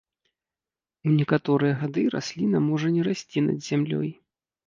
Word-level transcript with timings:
У 1.09 1.13
некаторыя 1.17 1.73
гады 1.83 2.01
расліна 2.15 2.57
можа 2.69 2.87
не 2.97 3.01
расці 3.09 3.39
над 3.51 3.57
зямлёй. 3.69 4.09